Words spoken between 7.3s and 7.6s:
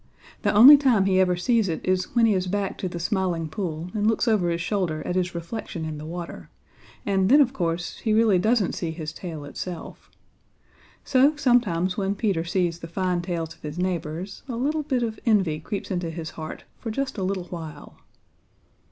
of